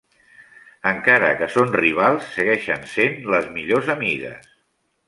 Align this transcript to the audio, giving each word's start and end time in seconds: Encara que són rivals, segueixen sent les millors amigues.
Encara 0.91 1.29
que 1.41 1.49
són 1.57 1.75
rivals, 1.75 2.33
segueixen 2.39 2.89
sent 2.95 3.17
les 3.35 3.53
millors 3.61 3.97
amigues. 3.99 4.55